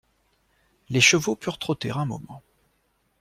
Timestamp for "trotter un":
1.59-2.05